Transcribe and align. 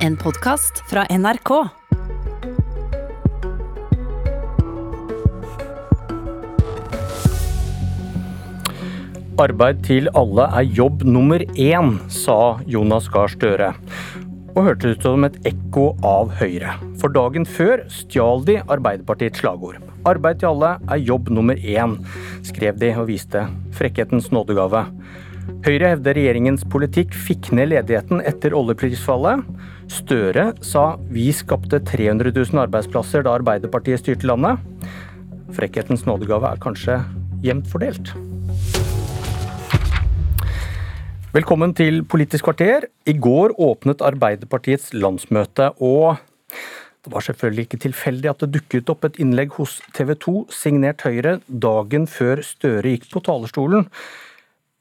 En 0.00 0.16
podkast 0.16 0.78
fra 0.88 1.02
NRK. 1.12 1.50
Arbeid 9.36 9.82
til 9.84 10.08
alle 10.16 10.46
er 10.56 10.64
jobb 10.64 11.04
nummer 11.04 11.44
én, 11.52 11.92
sa 12.08 12.38
Jonas 12.64 13.10
Gahr 13.12 13.28
Støre. 13.28 13.74
Og 14.54 14.70
hørtes 14.70 14.96
ut 14.96 15.04
som 15.04 15.28
et 15.28 15.36
ekko 15.52 15.90
av 16.00 16.32
Høyre. 16.40 16.78
For 16.96 17.12
dagen 17.12 17.44
før 17.44 17.84
stjal 17.92 18.40
de 18.48 18.56
Arbeiderpartiets 18.72 19.44
slagord. 19.44 19.82
Arbeid 20.08 20.40
til 20.40 20.54
alle 20.54 20.78
er 20.88 21.04
jobb 21.04 21.28
nummer 21.28 21.60
én, 21.60 21.98
skrev 22.48 22.80
de 22.80 22.94
og 22.96 23.10
viste 23.12 23.44
frekkhetens 23.76 24.32
nådegave. 24.32 24.86
Høyre 25.60 25.90
hevder 25.90 26.14
regjeringens 26.14 26.62
politikk 26.70 27.12
fikk 27.26 27.48
ned 27.58 27.72
ledigheten 27.72 28.22
etter 28.22 28.54
oljeprisfallet. 28.54 29.42
Støre 29.90 30.44
sa 30.64 30.84
vi 31.10 31.26
skapte 31.34 31.80
300 31.90 32.30
000 32.30 32.62
arbeidsplasser 32.62 33.26
da 33.26 33.34
Arbeiderpartiet 33.34 34.00
styrte 34.00 34.28
landet. 34.30 34.62
Frekkhetens 35.56 36.06
nådegave 36.06 36.52
er 36.52 36.62
kanskje 36.62 37.00
jevnt 37.42 37.66
fordelt. 37.72 38.14
Velkommen 41.34 41.74
til 41.74 42.04
Politisk 42.06 42.46
kvarter. 42.46 42.86
I 43.10 43.18
går 43.18 43.58
åpnet 43.58 44.06
Arbeiderpartiets 44.06 44.94
landsmøte, 44.94 45.72
og 45.82 46.22
det 47.00 47.10
var 47.10 47.26
selvfølgelig 47.26 47.66
ikke 47.66 47.84
tilfeldig 47.88 48.30
at 48.30 48.42
det 48.46 48.54
dukket 48.60 48.90
opp 48.92 49.06
et 49.08 49.20
innlegg 49.22 49.54
hos 49.58 49.80
TV 49.96 50.14
2 50.14 50.34
signert 50.54 51.02
Høyre 51.06 51.38
dagen 51.48 52.06
før 52.10 52.42
Støre 52.46 52.94
gikk 52.94 53.10
på 53.10 53.22
talerstolen. 53.26 53.90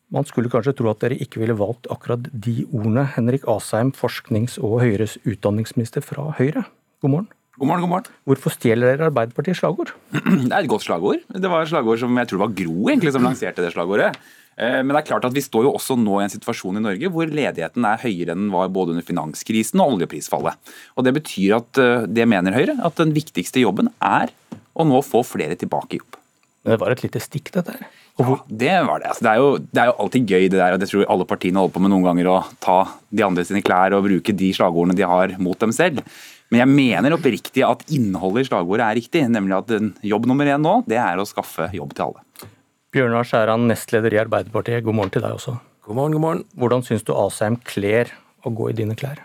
Man 0.09 0.25
skulle 0.25 0.49
kanskje 0.49 0.73
tro 0.79 0.89
at 0.89 1.03
dere 1.03 1.17
ikke 1.21 1.41
ville 1.43 1.53
valgt 1.57 1.85
akkurat 1.93 2.23
de 2.33 2.63
ordene. 2.73 3.03
Henrik 3.13 3.43
Asheim, 3.49 3.91
forsknings- 3.93 4.57
og 4.57 4.79
Høyres 4.81 5.19
utdanningsminister 5.21 6.01
fra 6.01 6.31
Høyre, 6.39 6.65
god 7.03 7.13
morgen. 7.13 7.27
God 7.59 7.67
morgen, 7.67 7.83
god 7.83 7.91
morgen. 7.91 8.11
Hvorfor 8.25 8.53
stjeler 8.55 8.93
dere 8.93 9.09
Arbeiderpartiets 9.11 9.59
slagord? 9.61 9.91
Det 10.15 10.49
er 10.49 10.63
et 10.63 10.71
godt 10.71 10.87
slagord. 10.87 11.21
Det 11.29 11.51
var 11.51 11.61
et 11.61 11.69
slagord 11.69 12.01
som 12.01 12.17
jeg 12.17 12.29
tror 12.31 12.41
var 12.47 12.53
Gro 12.57 12.89
egentlig 12.89 13.13
som 13.13 13.25
lanserte 13.27 13.65
det 13.65 13.73
slagordet. 13.75 14.13
Eh, 14.57 14.79
men 14.79 14.95
det 14.95 15.01
er 15.03 15.07
klart 15.11 15.27
at 15.27 15.35
vi 15.35 15.43
står 15.45 15.67
jo 15.67 15.75
også 15.77 15.99
nå 15.99 16.17
i 16.17 16.25
en 16.25 16.33
situasjon 16.33 16.79
i 16.79 16.83
Norge 16.87 17.11
hvor 17.13 17.29
ledigheten 17.29 17.85
er 17.85 18.01
høyere 18.01 18.33
enn 18.33 18.47
den 18.47 18.53
var 18.55 18.71
både 18.73 18.95
under 18.95 19.05
finanskrisen 19.05 19.83
og 19.83 19.97
oljeprisfallet. 19.97 20.73
Og 20.97 21.05
Det 21.05 21.13
betyr 21.19 21.57
at 21.59 21.83
eh, 21.83 22.07
det 22.09 22.25
mener 22.31 22.57
Høyre, 22.57 22.79
at 22.81 22.97
den 22.97 23.13
viktigste 23.13 23.61
jobben 23.61 23.91
er 24.01 24.33
å 24.73 24.87
nå 24.87 25.03
få 25.05 25.21
flere 25.27 25.59
tilbake 25.59 25.99
i 25.99 26.01
jobb. 26.01 26.17
Men 26.63 26.73
det 26.73 26.81
var 26.81 26.95
et 26.95 27.05
lite 27.05 27.21
stikk, 27.23 27.53
dette 27.55 27.75
her. 27.75 27.85
Ja, 28.19 28.35
det 28.47 28.73
var 28.83 28.99
det. 28.99 29.11
Altså, 29.13 29.23
det, 29.23 29.31
er 29.31 29.39
jo, 29.39 29.51
det, 29.63 29.79
er 29.79 29.89
jo, 29.89 29.95
alltid 30.03 30.33
gøy 30.33 30.47
det 30.51 30.57
der, 30.59 30.73
og 30.75 30.81
det 30.81 30.89
tror 30.91 31.05
alle 31.13 31.27
partiene 31.29 31.61
holder 31.61 31.75
på 31.75 31.83
med 31.85 31.93
noen 31.93 32.07
ganger, 32.09 32.29
å 32.33 32.39
ta 32.59 32.79
de 33.15 33.23
andre 33.25 33.45
sine 33.47 33.63
klær 33.63 33.95
og 33.95 34.03
bruke 34.09 34.35
de 34.35 34.51
slagordene 34.55 34.97
de 34.97 35.07
har 35.07 35.37
mot 35.39 35.59
dem 35.61 35.71
selv. 35.75 36.03
Men 36.49 36.63
jeg 36.63 36.73
mener 36.73 37.15
oppriktig 37.15 37.63
at 37.63 37.85
innholdet 37.93 38.43
i 38.43 38.49
slagordet 38.49 38.87
er 38.87 38.97
riktig, 38.99 39.23
nemlig 39.31 39.55
at 39.59 39.71
jobb 40.11 40.27
nummer 40.27 40.49
én 40.49 40.65
nå, 40.65 40.79
det 40.89 40.99
er 40.99 41.21
å 41.21 41.27
skaffe 41.29 41.69
jobb 41.77 41.95
til 41.95 42.09
alle. 42.09 42.49
Bjørnar 42.89 43.27
Skjæran, 43.29 43.67
nestleder 43.69 44.15
i 44.17 44.21
Arbeiderpartiet, 44.23 44.83
god 44.83 44.97
morgen 44.97 45.13
til 45.13 45.23
deg 45.23 45.37
også. 45.37 45.59
God 45.85 45.99
morgen, 46.01 46.17
god 46.17 46.25
morgen. 46.25 46.45
Hvordan 46.57 46.85
syns 46.85 47.05
du 47.05 47.13
Asheim 47.15 47.59
kler 47.69 48.11
å 48.43 48.51
gå 48.51 48.71
i 48.71 48.77
dine 48.81 48.97
klær? 48.97 49.21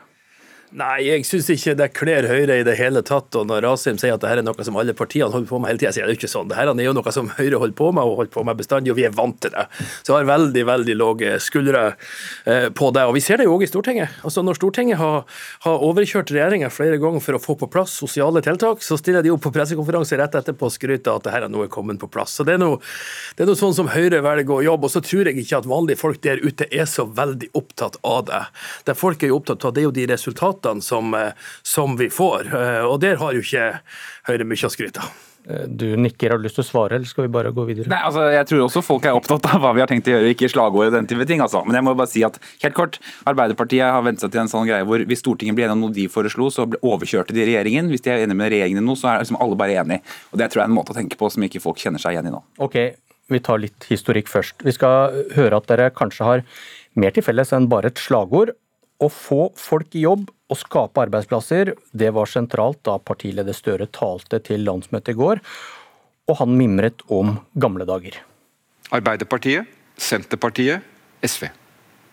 Nei, 0.74 1.04
jeg 1.06 1.22
syns 1.22 1.46
ikke 1.54 1.72
det 1.78 1.86
kler 1.94 2.26
Høyre 2.26 2.56
i 2.58 2.64
det 2.66 2.72
hele 2.80 2.98
tatt. 3.06 3.30
Og 3.38 3.46
når 3.46 3.62
Asim 3.68 3.98
sier 4.00 4.16
at 4.16 4.22
dette 4.24 4.40
er 4.40 4.42
noe 4.42 4.64
som 4.66 4.74
alle 4.80 4.90
partiene 4.98 5.30
holder 5.30 5.46
på 5.46 5.60
med 5.62 5.70
hele 5.70 5.78
tida, 5.78 5.92
sier 5.94 6.08
det 6.10 6.16
ikke 6.16 6.30
sånn. 6.32 6.48
Dette 6.50 6.64
er 6.66 6.88
jo 6.88 6.94
noe 6.96 7.12
som 7.14 7.28
Høyre 7.36 7.60
holder 7.62 7.76
på 7.78 7.90
med, 7.94 8.02
og 8.02 8.18
holder 8.18 8.32
på 8.34 8.42
med 8.48 8.58
bestandig, 8.58 8.90
og 8.90 8.98
vi 8.98 9.04
er 9.06 9.14
vant 9.14 9.38
til 9.38 9.52
det. 9.54 9.68
Så 10.02 10.10
jeg 10.10 10.16
har 10.16 10.26
veldig, 10.32 10.64
veldig 10.66 10.96
lave 10.98 11.36
skuldre 11.38 11.82
eh, 12.50 12.66
på 12.74 12.88
det. 12.96 13.04
Og 13.06 13.14
vi 13.14 13.22
ser 13.22 13.38
det 13.38 13.46
jo 13.46 13.52
òg 13.54 13.62
i 13.62 13.68
Stortinget. 13.70 14.16
Altså 14.26 14.42
Når 14.42 14.58
Stortinget 14.58 14.98
har, 14.98 15.22
har 15.62 15.84
overkjørt 15.90 16.32
regjeringa 16.34 16.72
flere 16.74 16.98
ganger 16.98 17.22
for 17.22 17.38
å 17.38 17.42
få 17.44 17.56
på 17.60 17.70
plass 17.70 17.94
sosiale 17.94 18.42
tiltak, 18.42 18.82
så 18.82 18.98
stiller 18.98 19.22
de 19.22 19.30
opp 19.30 19.46
på 19.46 19.54
pressekonferanse 19.54 20.18
rett 20.18 20.34
etterpå 20.40 20.72
og 20.72 20.74
skryter 20.74 21.14
at 21.14 21.28
dette 21.28 21.38
er 21.38 21.54
noe 21.54 21.68
kommet 21.70 22.02
på 22.02 22.10
plass. 22.10 22.34
Så 22.34 22.48
det 22.48 22.58
er 22.58 22.64
noe, 22.64 22.82
det 23.38 23.46
sånn 23.62 23.78
som 23.78 23.92
Høyre 23.94 24.24
velger 24.26 24.58
å 24.58 24.66
jobbe. 24.72 24.90
Og 24.90 24.96
så 24.96 25.04
tror 25.06 25.30
jeg 25.30 25.38
ikke 25.44 25.62
at 25.62 25.70
vanlige 25.70 26.02
folk 26.02 26.18
der 26.26 26.42
ute 26.42 26.66
er 26.66 26.90
så 26.90 27.06
veldig 27.06 27.52
opptatt 27.54 28.02
av 28.02 28.26
det. 28.26 28.42
Det 28.90 28.98
folk 28.98 29.22
er 29.22 29.38
opptatt 29.38 29.70
av, 29.70 29.78
det 29.78 29.84
er 29.84 29.90
jo 29.92 29.96
de 30.02 30.10
resultatene 30.10 30.63
som 30.84 31.14
eh, 31.18 31.32
som 31.62 31.96
vi 32.00 32.10
får. 32.12 32.50
Eh, 32.54 32.82
og 32.88 32.98
der 33.04 33.20
har 33.20 33.36
jo 33.36 33.44
ikke 33.44 33.70
Høyre 34.24 34.44
mye 34.48 34.68
å 34.68 34.72
skryte 34.72 35.04
av. 35.04 35.12
Eh, 35.44 35.66
du 35.68 35.96
nikker, 36.00 36.32
har 36.32 36.40
du 36.40 36.46
lyst 36.46 36.56
til 36.56 36.64
å 36.64 36.68
svare, 36.68 36.96
eller 36.96 37.08
skal 37.08 37.26
vi 37.26 37.32
bare 37.34 37.52
gå 37.52 37.66
videre? 37.68 37.88
Nei, 37.92 38.00
altså, 38.08 38.24
Jeg 38.32 38.48
tror 38.48 38.62
også 38.64 38.82
folk 38.84 39.04
er 39.04 39.16
opptatt 39.16 39.44
av 39.52 39.60
hva 39.60 39.74
vi 39.76 39.82
har 39.82 39.90
tenkt 39.90 40.08
å 40.08 40.14
gjøre, 40.14 40.32
ikke 40.32 40.48
slagord 40.48 40.88
og 40.88 40.96
den 40.96 41.08
type 41.10 41.26
ting. 41.28 41.42
altså. 41.44 41.60
Men 41.66 41.76
jeg 41.76 41.84
må 41.84 41.94
bare 41.98 42.10
si 42.10 42.24
at, 42.24 42.38
helt 42.62 42.76
kort, 42.76 42.98
Arbeiderpartiet 43.28 43.84
har 43.84 44.02
vent 44.06 44.24
seg 44.24 44.32
til 44.32 44.44
en 44.44 44.48
sånn 44.48 44.68
greie 44.68 44.86
hvor 44.88 45.04
hvis 45.04 45.20
Stortinget 45.20 45.58
blir 45.58 45.68
enig 45.68 45.76
om 45.76 45.84
noe 45.84 45.96
de 45.96 46.08
foreslo, 46.08 46.48
så 46.48 46.64
overkjørte 46.80 47.36
de 47.36 47.44
regjeringen. 47.44 47.92
Hvis 47.92 48.06
de 48.06 48.14
er 48.14 48.24
enige 48.24 48.40
med 48.40 48.52
regjeringen 48.54 48.88
nå, 48.88 48.96
så 48.96 49.12
er 49.12 49.24
liksom 49.24 49.40
alle 49.44 49.58
bare 49.60 49.76
enige. 49.84 50.00
Og 50.32 50.40
Det 50.40 50.48
tror 50.48 50.62
jeg 50.62 50.66
er 50.66 50.72
en 50.72 50.78
måte 50.78 50.96
å 50.96 51.00
tenke 51.00 51.20
på 51.20 51.30
som 51.30 51.44
ikke 51.44 51.62
folk 51.64 51.82
kjenner 51.82 52.00
seg 52.00 52.16
igjen 52.16 52.32
i 52.32 52.34
nå. 52.34 52.40
Ok, 52.64 52.80
vi 53.32 53.40
tar 53.44 53.60
litt 53.60 53.84
historikk 53.90 54.32
først. 54.32 54.64
Vi 54.64 54.72
skal 54.72 55.24
høre 55.36 55.60
at 55.60 55.68
dere 55.68 55.92
kanskje 55.92 56.24
har 56.24 56.44
mer 56.96 57.12
til 57.12 57.24
felles 57.26 57.52
enn 57.52 57.68
bare 57.68 57.92
et 57.92 58.00
slagord. 58.00 58.54
Å 59.04 59.10
få 59.12 59.48
folk 59.58 59.96
i 59.98 60.04
jobb 60.06 60.30
og 60.48 60.60
skape 60.60 61.02
arbeidsplasser, 61.02 61.74
det 61.92 62.12
var 62.16 62.30
sentralt 62.30 62.80
da 62.86 62.96
partileder 63.02 63.56
Støre 63.56 63.88
talte 63.92 64.40
til 64.46 64.64
landsmøtet 64.64 65.12
i 65.12 65.18
går, 65.18 65.42
og 66.30 66.38
han 66.40 66.54
mimret 66.56 67.04
om 67.12 67.34
gamle 67.60 67.84
dager. 67.88 68.16
Arbeiderpartiet, 68.94 69.68
Senterpartiet, 70.00 70.84
SV. 71.24 71.50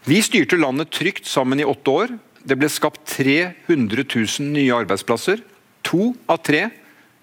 Vi 0.09 0.19
styrte 0.25 0.59
landet 0.59 0.91
trygt 0.93 1.29
sammen 1.29 1.61
i 1.61 1.67
åtte 1.67 1.93
år. 1.93 2.13
Det 2.43 2.57
ble 2.57 2.69
skapt 2.73 3.03
300 3.13 4.03
000 4.03 4.51
nye 4.51 4.77
arbeidsplasser. 4.81 5.43
To 5.87 6.11
av 6.29 6.41
tre 6.45 6.67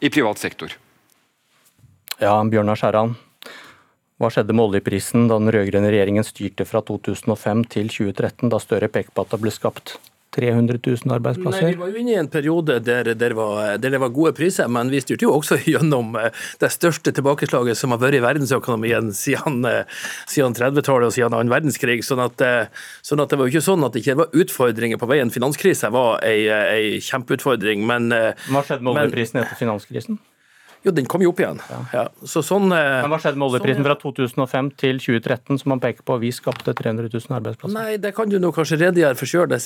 i 0.01 0.11
privat 0.15 0.39
sektor. 0.39 0.73
Ja, 2.23 2.39
Bjørnar 2.47 2.79
Skjæran. 2.79 3.17
Hva 4.19 4.33
skjedde 4.35 4.55
med 4.57 4.65
oljeprisen 4.67 5.29
da 5.31 5.39
den 5.39 5.53
rød-grønne 5.55 5.93
regjeringen 5.95 6.27
styrte 6.27 6.67
fra 6.67 6.83
2005 6.83 7.65
til 7.71 7.91
2013, 7.93 8.49
da 8.51 8.59
Støre 8.59 8.91
pekte 8.91 9.15
på 9.15 9.23
at 9.23 9.35
det 9.35 9.39
ble 9.45 9.53
skapt 9.55 9.95
300 10.35 10.81
000 10.83 11.15
arbeidsplasser? 11.15 11.63
Nei, 11.63 11.75
Vi 11.77 11.81
var 11.81 11.93
jo 11.93 12.01
inne 12.03 12.13
i 12.13 12.19
en 12.19 12.31
periode 12.31 12.79
der, 12.85 13.13
der, 13.15 13.35
var, 13.39 13.77
der, 13.79 13.95
det 13.95 14.01
var 14.03 14.11
gode 14.15 14.35
priser, 14.37 14.67
men 14.75 14.91
vi 14.91 15.01
styrte 15.05 15.29
jo 15.29 15.37
også 15.37 15.61
gjennom 15.73 16.17
eh, 16.19 16.35
det 16.59 16.73
største 16.75 17.15
tilbakeslaget 17.15 17.79
som 17.79 17.95
har 17.95 18.03
vært 18.03 18.19
i 18.19 18.23
verdensøkonomien 18.25 19.13
siden, 19.17 19.61
eh, 19.69 20.01
siden 20.31 20.57
30-tallet 20.59 21.13
og 21.13 21.15
siden 21.15 21.37
annen 21.39 21.53
verdenskrig. 21.53 22.01
Sånn 22.07 22.23
at, 22.25 22.43
eh, 22.43 22.89
sånn 23.07 23.23
at, 23.23 23.31
det 23.31 23.39
var 23.39 23.47
jo 23.47 23.55
ikke 23.55 23.69
sånn 23.71 23.87
at 23.87 23.95
det 23.95 24.03
ikke 24.03 24.19
var 24.25 24.41
utfordringer 24.45 24.99
på 24.99 25.11
veien. 25.11 25.31
Finanskrisen 25.35 25.95
var 25.95 26.19
ei, 26.27 26.49
ei 26.49 26.99
kjempeutfordring, 27.07 27.87
men 27.87 28.11
Hva 28.11 28.67
skjedde 28.67 28.83
med 28.83 28.97
oljeprisen 28.97 29.45
etter 29.45 29.63
finanskrisen? 29.63 30.19
Jo, 30.89 30.95
den 30.97 31.09
kom 31.11 31.25
jo 31.25 31.33
opp 31.35 31.43
igjen. 31.43 31.63
Ja. 31.69 31.81
Ja. 31.93 32.05
Så 32.27 32.43
sånn, 32.47 32.71
Men 32.73 33.13
Hva 33.13 33.21
skjedde 33.23 33.41
med 33.41 33.51
oljeprisen 33.51 33.87
fra 33.87 33.97
2005 34.01 34.73
til 34.81 35.01
2013, 35.05 35.61
som 35.63 35.75
man 35.75 35.83
peker 35.85 36.07
på 36.09 36.19
vi 36.23 36.33
skapte 36.35 36.75
300 36.77 37.11
000 37.13 37.39
arbeidsplasser? 37.39 37.77
Nei, 37.77 37.99
det 38.01 38.15
kan 38.17 38.31
du 38.31 38.39
nå 38.43 38.53
kanskje 38.57 38.81
redegjøre 38.83 39.19
for 39.19 39.31
sjøl. 39.31 39.49
Det, 39.53 39.61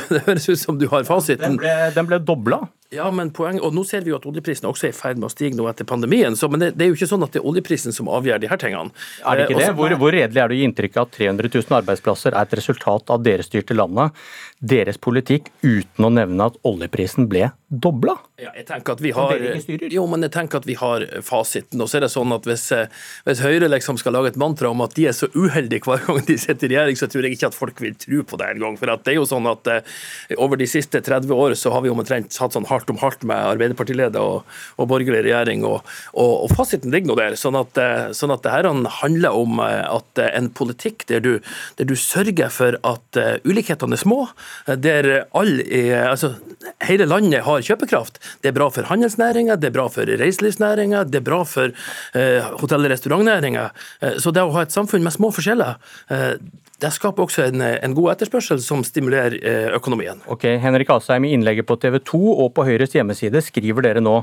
det 0.14 0.24
høres 0.28 0.48
ut 0.50 0.60
som 0.60 0.80
du 0.80 0.88
har 0.92 1.06
fasiten. 1.08 1.54
Den 1.54 1.60
ble, 1.62 1.76
den 1.94 2.10
ble 2.10 2.20
dobla? 2.24 2.64
Ja, 2.94 3.06
men 3.10 3.30
poeng, 3.34 3.58
og 3.64 3.74
nå 3.74 3.82
ser 3.88 4.04
vi 4.04 4.12
jo 4.12 4.18
at 4.20 4.26
oljeprisen 4.28 4.68
også 4.68 4.88
er 4.88 4.92
i 4.92 4.96
ferd 4.96 5.18
med 5.18 5.26
å 5.28 5.32
stige 5.32 5.56
nå 5.58 5.66
etter 5.70 5.86
pandemien. 5.88 6.36
Så, 6.38 6.48
men 6.52 6.62
det, 6.62 6.70
det, 6.76 6.86
er 6.86 6.92
jo 6.92 6.98
ikke 6.98 7.10
sånn 7.10 7.24
at 7.26 7.34
det 7.34 7.40
er 7.40 7.48
oljeprisen 7.50 7.96
som 7.96 8.10
avgjør 8.12 8.42
de 8.42 8.50
her 8.50 8.60
tingene. 8.60 8.94
Er 9.24 9.40
det 9.40 9.48
ikke 9.48 9.60
det? 9.60 9.70
Hvor, 9.78 9.96
hvor 10.00 10.14
redelig 10.14 10.42
er 10.42 10.52
det 10.52 10.56
å 10.56 10.60
gi 10.60 10.68
inntrykk 10.68 11.00
av 11.00 11.08
at 11.08 11.16
300 11.18 11.50
000 11.56 11.78
arbeidsplasser 11.80 12.36
er 12.36 12.46
et 12.46 12.56
resultat 12.60 13.14
av 13.14 13.24
deres 13.24 13.50
styrte 13.50 13.76
landet, 13.76 14.14
deres 14.74 15.00
politikk, 15.00 15.50
uten 15.64 16.06
å 16.06 16.12
nevne 16.14 16.50
at 16.50 16.60
oljeprisen 16.66 17.28
ble 17.30 17.50
dobla? 17.80 18.16
Ja, 18.40 18.50
jeg 18.56 18.66
tenker 18.66 18.96
at 18.96 19.02
vi 19.04 19.12
har, 19.14 19.32
jo, 19.92 20.04
men 20.10 20.26
jeg 20.26 20.32
tenker 20.34 20.58
at 20.58 20.66
vi 20.66 20.74
har 20.78 21.04
fasiten. 21.22 21.80
Og 21.82 21.90
så 21.90 21.98
er 21.98 22.04
det 22.04 22.10
sånn 22.12 22.34
at 22.34 22.46
hvis, 22.48 22.66
hvis 23.26 23.42
Høyre 23.44 23.68
liksom 23.70 23.98
skal 24.00 24.16
lage 24.16 24.32
et 24.32 24.38
mantra 24.40 24.72
om 24.72 24.82
at 24.84 24.96
de 24.96 25.06
er 25.06 25.14
så 25.16 25.28
uheldige 25.34 25.86
hver 25.86 26.02
gang 26.06 26.18
de 26.26 26.36
sitter 26.40 26.66
i 26.66 26.74
regjering, 26.74 26.98
så 26.98 27.08
tror 27.10 27.26
jeg 27.26 27.36
ikke 27.36 27.50
at 27.52 27.56
folk 27.56 27.82
vil 27.84 27.94
tro 28.00 28.22
på 28.26 28.40
det 28.40 28.48
engang. 28.56 28.78
For 28.80 28.90
det 28.90 29.12
er 29.12 29.18
jo 29.20 29.26
sånn 29.28 29.48
at 29.50 29.70
uh, 29.70 29.94
over 30.42 30.60
de 30.60 30.68
siste 30.70 31.02
30 31.04 31.30
år 31.34 31.54
så 31.58 31.72
har 31.74 31.84
vi 31.84 31.92
omtrent 31.92 32.34
hatt 32.42 32.56
sånn 32.56 32.68
hardt 32.70 32.90
om 32.92 32.98
hardt 33.02 33.22
med 33.28 33.38
Arbeiderpartileder 33.54 34.22
og, 34.22 34.56
og 34.78 34.90
borgerlig 34.90 35.24
regjering, 35.28 35.64
og, 35.68 35.80
og, 36.12 36.32
og, 36.44 36.54
fasiten 36.54 36.94
ligger 36.94 37.12
nå 37.12 37.18
der. 37.20 37.38
Sånn 37.38 37.58
at, 37.58 37.78
sånn 38.18 38.34
at 38.34 38.44
det 38.44 38.54
her 38.54 38.70
handler 39.00 39.38
om 39.38 39.62
at 39.62 40.24
en 40.24 40.50
politikk 40.54 41.06
der 41.10 41.22
du, 41.24 41.32
der 41.78 41.88
du 41.88 41.94
sørger 41.98 42.50
for 42.52 42.78
at 42.86 43.20
ulikhetene 43.46 43.96
er 43.96 44.02
små, 44.02 44.20
der 44.66 45.10
alle 45.36 45.64
altså, 46.02 46.34
hele 46.84 47.06
landet 47.08 47.44
har 47.46 47.63
kjøpekraft. 47.66 48.20
Det 48.42 48.52
er 48.52 48.56
bra 48.56 48.68
for 48.74 48.88
handelsnæringa, 48.90 49.56
det 49.60 49.70
er 49.70 49.76
bra 49.76 49.86
for 49.92 50.08
reiselivsnæringa, 50.24 51.04
det 51.10 51.22
er 51.22 51.26
bra 51.26 51.42
for 51.48 51.70
eh, 51.70 52.52
hotell- 52.60 52.84
og 52.84 52.92
restaurantnæringa. 52.94 53.70
Så 54.22 54.34
det 54.34 54.44
å 54.44 54.52
ha 54.54 54.66
et 54.66 54.74
samfunn 54.74 55.04
med 55.04 55.14
små 55.14 55.32
forskjeller 55.34 55.80
eh, 56.12 56.36
det 56.82 56.90
skaper 56.92 57.24
også 57.24 57.46
en, 57.46 57.62
en, 57.62 57.94
god 57.96 58.16
etterspørsel 58.16 58.58
som 58.60 58.82
stimulerer 58.84 59.36
eh, 59.38 59.68
økonomien. 59.76 60.18
Ok, 60.30 60.44
Henrik 60.60 60.90
Asheim, 60.92 61.24
I 61.24 61.32
innlegget 61.36 61.68
på 61.68 61.78
TV 61.80 62.00
2 62.02 62.20
og 62.34 62.50
på 62.56 62.66
Høyres 62.66 62.96
hjemmeside 62.96 63.40
skriver 63.46 63.86
dere 63.86 64.02
nå 64.04 64.18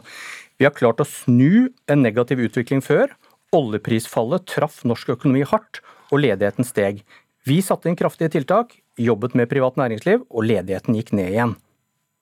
vi 0.60 0.68
har 0.68 0.76
klart 0.78 1.02
å 1.02 1.08
snu 1.08 1.72
en 1.90 2.04
negativ 2.06 2.44
utvikling 2.46 2.84
før. 2.86 3.16
Oljeprisfallet 3.56 4.46
traff 4.46 4.84
norsk 4.86 5.16
økonomi 5.16 5.42
hardt, 5.48 5.80
og 6.12 6.22
ledigheten 6.22 6.68
steg. 6.68 7.02
Vi 7.50 7.58
satte 7.66 7.90
inn 7.90 7.98
kraftige 7.98 8.30
tiltak, 8.36 8.76
jobbet 9.00 9.34
med 9.34 9.50
privat 9.50 9.80
næringsliv, 9.82 10.28
og 10.30 10.46
ledigheten 10.46 11.00
gikk 11.00 11.16
ned 11.18 11.32
igjen. 11.34 11.56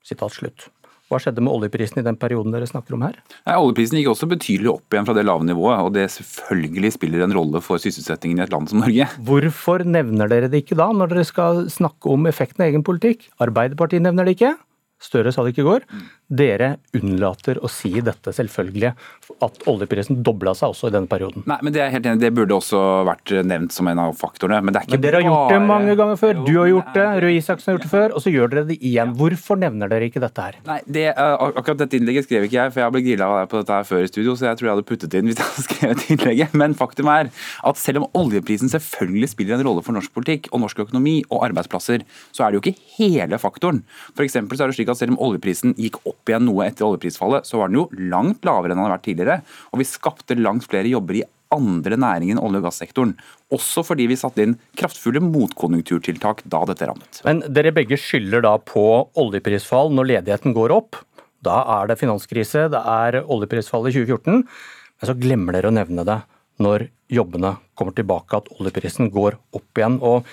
Sitat 0.07 0.38
slutt. 0.38 0.69
Hva 1.09 1.17
skjedde 1.17 1.41
med 1.41 1.50
oljeprisen 1.50 1.97
i 2.01 2.06
den 2.06 2.17
perioden 2.21 2.53
dere 2.53 2.67
snakker 2.69 2.94
om 2.94 3.01
her? 3.07 3.15
Nei, 3.47 3.56
oljeprisen 3.57 3.97
gikk 3.97 4.11
også 4.11 4.29
betydelig 4.29 4.69
opp 4.75 4.94
igjen 4.94 5.07
fra 5.07 5.15
det 5.17 5.25
lave 5.25 5.47
nivået, 5.47 5.81
og 5.88 5.95
det 5.95 6.06
selvfølgelig 6.13 6.94
spiller 6.94 7.25
en 7.25 7.33
rolle 7.33 7.61
for 7.65 7.81
sysselsettingen 7.81 8.38
i 8.38 8.45
et 8.45 8.53
land 8.53 8.69
som 8.69 8.83
Norge. 8.83 9.09
Hvorfor 9.29 9.81
nevner 9.88 10.29
dere 10.29 10.51
det 10.53 10.61
ikke 10.63 10.77
da, 10.77 10.91
når 10.94 11.15
dere 11.15 11.25
skal 11.25 11.65
snakke 11.73 12.13
om 12.13 12.29
effekten 12.29 12.61
av 12.61 12.69
egen 12.69 12.85
politikk? 12.85 13.25
Arbeiderpartiet 13.41 14.06
nevner 14.06 14.29
det 14.29 14.38
ikke. 14.38 14.53
Støre 15.01 15.33
sa 15.33 15.45
det 15.45 15.56
ikke 15.56 15.65
i 15.65 15.69
går. 15.71 15.89
Dere 16.29 16.75
unnlater 16.93 17.57
å 17.57 17.69
si 17.71 17.89
dette 18.05 18.33
selvfølgelig. 18.35 18.93
at 19.39 19.61
oljeprisen 19.69 20.17
dobla 20.25 20.51
seg 20.57 20.73
også 20.73 20.89
i 20.89 20.93
denne 20.93 21.07
perioden. 21.07 21.43
Nei, 21.47 21.57
men 21.63 21.73
Det 21.73 21.81
er 21.81 21.91
helt 21.93 22.05
enig, 22.05 22.19
det 22.19 22.31
burde 22.35 22.55
også 22.57 22.79
vært 23.07 23.31
nevnt 23.45 23.71
som 23.71 23.87
en 23.87 23.99
av 24.01 24.15
faktorene. 24.17 24.59
Men 24.65 24.73
det 24.73 24.81
er 24.81 24.87
ikke 24.87 24.97
Men 24.97 25.03
dere 25.05 25.19
har 25.21 25.27
gjort 25.29 25.53
det 25.53 25.59
mange 25.69 25.95
ganger 25.95 26.17
før. 26.19 26.41
Du 26.45 26.51
har 26.57 26.67
gjort 26.67 26.89
det, 26.97 27.05
Røe 27.23 27.35
Isaksen 27.37 27.69
har 27.69 27.77
gjort 27.77 27.85
det 27.85 27.91
før, 27.93 28.15
og 28.17 28.23
så 28.25 28.33
gjør 28.33 28.51
dere 28.51 28.65
det 28.67 28.77
igjen. 28.81 29.13
Hvorfor 29.15 29.59
nevner 29.61 29.91
dere 29.93 30.09
ikke 30.09 30.19
dette 30.19 30.43
her? 30.43 30.57
Nei, 30.65 30.79
det, 30.85 31.05
uh, 31.15 31.45
Akkurat 31.53 31.79
dette 31.85 31.99
innlegget 31.99 32.27
skrev 32.27 32.47
ikke 32.49 32.57
jeg, 32.57 32.73
for 32.73 32.83
jeg 32.83 32.95
ble 32.95 33.03
grilla 33.05 33.29
på 33.47 33.61
dette 33.61 33.77
her 33.77 33.87
før 33.87 34.03
i 34.03 34.11
studio, 34.11 34.35
så 34.35 34.49
jeg 34.49 34.59
tror 34.59 34.67
jeg 34.67 34.75
hadde 34.75 34.87
puttet 34.89 35.13
det 35.13 35.21
inn 35.21 35.31
hvis 35.31 35.39
jeg 35.39 35.47
hadde 35.47 35.65
skrevet 35.69 36.05
innlegget. 36.15 36.57
Men 36.59 36.75
faktum 36.77 37.11
er 37.13 37.31
at 37.63 37.79
selv 37.79 38.03
om 38.03 38.09
oljeprisen 38.25 38.73
selvfølgelig 38.73 39.31
spiller 39.37 39.55
en 39.55 39.65
rolle 39.69 39.85
for 39.85 39.95
norsk 39.95 40.11
politikk 40.17 40.51
og 40.51 40.65
norsk 40.65 40.83
økonomi 40.83 41.21
og 41.29 41.47
arbeidsplasser, 41.47 42.03
så 42.35 42.43
er 42.43 42.51
det 42.51 42.59
jo 42.59 42.65
ikke 42.65 42.97
hele 42.97 43.39
faktoren. 43.39 43.85
For 44.17 44.27
så 44.27 44.43
er 44.43 44.73
det 44.73 44.77
slik 44.77 44.91
at 44.91 44.99
Selv 44.99 45.13
om 45.13 45.21
oljeprisen 45.29 45.71
gikk 45.79 46.01
opp 46.03 46.19
igjen 46.27 46.48
noe 46.50 46.68
etter 46.68 46.88
oljeprisfallet, 46.88 47.48
så 47.48 47.62
var 47.62 47.71
den 47.71 47.80
jo 47.80 47.88
langt 48.12 48.44
lavere 48.48 48.74
enn 48.74 48.80
den 48.80 48.83
hadde 48.83 48.95
vært 48.98 49.07
tidligere. 49.07 49.38
Og 49.71 49.80
vi 49.80 49.88
skapte 49.88 50.36
langt 50.39 50.68
flere 50.68 50.92
jobber 50.92 51.21
i 51.21 51.27
andre 51.56 51.98
næringer 51.98 52.36
enn 52.36 52.42
olje- 52.44 52.62
og 52.62 52.68
gassektoren. 52.68 53.16
Også 53.56 53.83
fordi 53.86 54.06
vi 54.12 54.18
satte 54.19 54.44
inn 54.44 54.57
kraftfulle 54.77 55.21
motkonjunkturtiltak 55.25 56.44
da 56.45 56.63
dette 56.69 56.89
rammet. 56.89 57.21
Men 57.25 57.42
dere 57.48 57.74
begge 57.74 57.98
skylder 57.98 58.44
da 58.45 58.57
på 58.62 58.83
oljeprisfall 59.18 59.94
når 59.95 60.12
ledigheten 60.13 60.54
går 60.57 60.75
opp. 60.75 61.00
Da 61.45 61.63
er 61.80 61.89
det 61.89 62.00
finanskrise, 62.01 62.68
det 62.69 62.83
er 62.83 63.21
oljeprisfall 63.24 63.88
i 63.89 63.95
2014. 63.95 64.44
Men 64.44 65.10
så 65.10 65.16
glemmer 65.18 65.56
dere 65.56 65.71
å 65.71 65.75
nevne 65.75 66.06
det 66.06 66.19
når 66.60 66.89
jobbene 67.10 67.56
kommer 67.80 67.95
tilbake, 67.95 68.38
at 68.38 68.50
oljeprisen 68.60 69.10
går 69.13 69.39
opp 69.56 69.80
igjen. 69.80 69.98
Og 70.04 70.27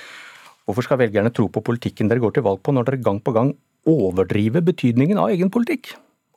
hvorfor 0.67 0.85
skal 0.89 1.01
velgerne 1.01 1.33
tro 1.33 1.47
på 1.49 1.63
politikken 1.65 2.11
dere 2.11 2.21
går 2.21 2.37
til 2.37 2.45
valg 2.47 2.61
på, 2.61 2.75
når 2.75 2.91
dere 2.91 3.05
gang 3.07 3.23
på 3.23 3.35
gang 3.37 3.55
overdriver 3.87 4.65
betydningen 4.67 5.19
av 5.23 5.31
egen 5.35 5.53
politikk? 5.53 5.95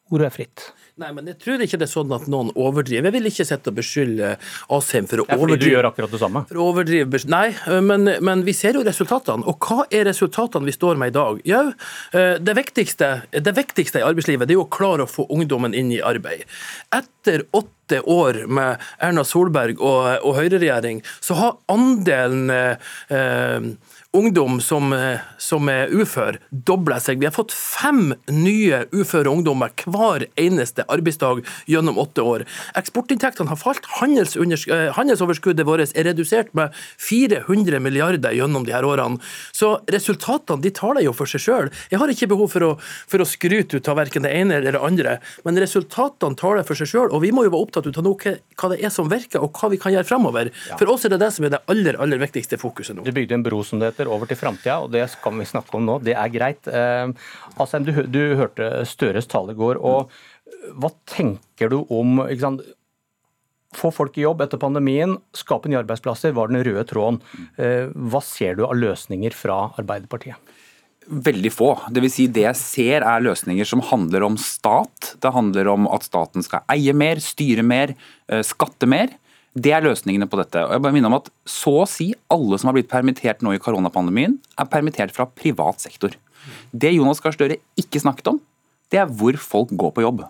Ordet 0.09 0.29
er 0.29 0.35
fritt. 0.35 0.67
Nei, 0.99 1.13
men 1.15 1.29
jeg 1.31 1.37
tror 1.39 1.61
ikke 1.63 1.79
det 1.79 1.85
er 1.87 1.91
sånn 1.93 2.11
at 2.15 2.25
noen 2.31 2.49
overdriver. 2.59 3.07
Jeg 3.07 3.15
vil 3.15 3.29
ikke 3.29 3.45
sitte 3.47 3.71
og 3.71 3.77
beskylde 3.77 4.33
Asheim 4.75 5.07
for 5.07 5.23
å 5.23 5.25
overdrive. 5.25 5.29
Det 5.29 5.37
er 5.37 5.43
fordi 5.43 5.59
du 5.63 5.71
gjør 5.71 5.87
akkurat 5.89 6.15
det 6.15 6.21
samme. 6.23 6.43
For 6.49 6.59
å 6.59 6.67
overdrive 6.73 7.21
Nei, 7.31 7.47
men, 7.85 8.11
men 8.25 8.43
vi 8.47 8.55
ser 8.57 8.75
jo 8.75 8.83
resultatene. 8.83 9.47
Og 9.47 9.63
hva 9.63 9.85
er 9.95 10.07
resultatene 10.09 10.67
vi 10.67 10.75
står 10.75 10.99
med 10.99 11.13
i 11.13 11.15
dag? 11.15 11.39
Jo, 11.47 11.61
det 12.43 12.55
viktigste, 12.57 13.11
det 13.31 13.55
viktigste 13.55 14.01
i 14.01 14.05
arbeidslivet 14.05 14.49
det 14.49 14.55
er 14.55 14.59
jo 14.59 14.65
å 14.67 14.71
klare 14.73 15.05
å 15.05 15.09
få 15.09 15.27
ungdommen 15.31 15.75
inn 15.77 15.93
i 15.95 16.01
arbeid. 16.03 16.43
Etter 16.95 17.45
åtte 17.55 18.01
år 18.03 18.43
med 18.51 18.83
Erna 19.01 19.23
Solberg 19.25 19.79
og, 19.79 20.09
og 20.25 20.35
høyreregjering, 20.37 21.01
så 21.23 21.37
har 21.39 21.57
andelen 21.71 22.51
eh, 22.51 23.71
ungdom 24.11 24.57
som, 24.61 24.93
som 25.37 25.69
er 25.69 25.93
ufør, 25.93 26.39
dobla 26.49 26.99
seg. 27.01 27.21
Vi 27.21 27.27
har 27.29 27.35
fått 27.35 27.53
fem 27.53 28.13
nye 28.33 28.83
uføre 28.91 29.29
ungdommer 29.29 29.73
hver 29.85 30.25
eneste 30.39 30.85
arbeidsdag 30.91 31.43
gjennom 31.69 31.99
åtte 32.01 32.25
år. 32.25 32.45
Eksportinntektene 32.79 33.51
har 33.51 33.59
falt. 33.59 33.85
Eh, 33.89 34.89
Handelsoverskuddet 34.95 35.67
vårt 35.67 35.93
er 35.95 36.07
redusert 36.09 36.53
med 36.57 36.75
400 36.97 37.79
milliarder 37.79 38.35
gjennom 38.35 38.65
de 38.67 38.73
her 38.75 38.85
årene. 38.87 39.19
Så 39.55 39.77
resultatene 39.91 40.63
de 40.63 40.71
taler 40.75 41.05
jo 41.05 41.13
for 41.15 41.29
seg 41.29 41.43
sjøl. 41.43 41.71
Jeg 41.91 42.01
har 42.01 42.11
ikke 42.11 42.29
behov 42.31 42.51
for 42.53 42.65
å, 42.65 42.71
for 42.81 43.23
å 43.23 43.27
skryte 43.27 43.79
ut 43.79 43.89
av 43.91 43.99
verken 43.99 44.25
det 44.25 44.33
ene 44.35 44.59
eller 44.59 44.77
det 44.77 44.83
andre, 44.83 45.17
men 45.45 45.59
resultatene 45.61 46.37
taler 46.39 46.67
for 46.67 46.79
seg 46.79 46.91
sjøl. 46.91 47.09
Og 47.13 47.23
vi 47.23 47.31
må 47.35 47.45
jo 47.45 47.53
være 47.53 47.67
opptatt 47.67 47.89
av 47.91 48.05
noe, 48.05 48.35
hva 48.59 48.71
det 48.73 48.81
er 48.83 48.93
som 48.93 49.09
virker, 49.11 49.43
og 49.43 49.55
hva 49.55 49.71
vi 49.73 49.81
kan 49.81 49.93
gjøre 49.95 50.07
fremover. 50.09 50.51
For 50.75 50.91
oss 50.91 51.05
er 51.07 51.15
det 51.15 51.21
det 51.23 51.31
som 51.35 51.47
er 51.47 51.55
det 51.55 51.63
aller, 51.71 51.99
aller 52.01 52.21
viktigste 52.21 52.59
fokuset 52.61 52.97
nå. 52.97 53.05
Du 53.07 53.13
bygde 53.15 53.37
en 53.37 53.45
bro 53.45 53.61
som 53.65 53.81
det 53.81 53.93
heter, 53.93 54.11
over 54.11 54.29
til 54.29 54.39
framtida, 54.39 54.79
og 54.83 54.93
det 54.95 55.05
skal 55.13 55.37
vi 55.39 55.47
snakke 55.49 55.77
om 55.79 55.87
nå. 55.87 55.99
Det 56.05 56.15
er 56.17 56.33
greit. 56.33 56.67
Eh, 56.67 57.13
Asheim, 57.59 57.87
du, 57.87 57.93
du 58.07 58.21
hørte 58.39 58.71
Støres 58.89 59.29
tale 59.29 59.55
i 59.55 59.59
går. 59.59 59.79
og 59.79 60.11
Hva 60.79 60.91
tenker 61.09 61.71
du 61.71 61.81
om 61.89 62.21
Få 63.77 63.91
folk 63.93 64.15
i 64.17 64.23
jobb 64.23 64.39
etter 64.41 64.57
pandemien, 64.57 65.11
skape 65.37 65.69
nye 65.69 65.83
arbeidsplasser 65.83 66.33
var 66.33 66.49
den 66.49 66.63
røde 66.65 66.81
tråden. 66.89 67.19
Eh, 67.61 67.91
Hva 67.93 68.21
ser 68.25 68.57
du 68.57 68.63
av 68.65 68.73
løsninger 68.73 69.35
fra 69.37 69.67
Arbeiderpartiet? 69.77 70.39
Veldig 71.09 71.51
få. 71.53 71.69
Det, 71.93 72.01
vil 72.01 72.11
si 72.13 72.25
det 72.33 72.47
jeg 72.47 72.57
ser 72.57 73.05
er 73.05 73.21
løsninger 73.25 73.65
som 73.65 73.81
handler 73.85 74.25
om 74.25 74.39
stat. 74.41 75.15
Det 75.21 75.31
handler 75.33 75.69
om 75.69 75.87
at 75.89 76.05
staten 76.05 76.45
skal 76.45 76.65
eie 76.73 76.93
mer, 76.97 77.21
styre 77.21 77.65
mer, 77.65 77.93
eh, 78.29 78.41
skatte 78.45 78.89
mer. 78.89 79.13
Det 79.53 79.73
er 79.73 79.85
løsningene 79.85 80.29
på 80.29 80.37
dette. 80.41 80.65
Og 80.65 80.73
jeg 80.73 80.83
bare 80.85 80.93
minner 80.93 81.09
om 81.09 81.17
at 81.17 81.29
Så 81.45 81.73
å 81.81 81.87
si 81.89 82.13
alle 82.29 82.57
som 82.57 82.69
har 82.69 82.77
blitt 82.77 82.89
permittert 82.89 83.41
nå 83.41 83.53
i 83.53 83.61
koronapandemien, 83.61 84.37
er 84.57 84.65
permittert 84.65 85.13
fra 85.13 85.25
privat 85.25 85.81
sektor. 85.81 86.13
Det 86.73 86.93
Jonas 86.93 87.19
Gahr 87.19 87.33
Støre 87.33 87.57
ikke 87.77 88.01
snakket 88.01 88.33
om, 88.33 88.41
det 88.89 88.99
er 89.01 89.09
hvor 89.09 89.33
folk 89.37 89.69
går 89.69 89.93
på 89.93 90.05
jobb. 90.05 90.23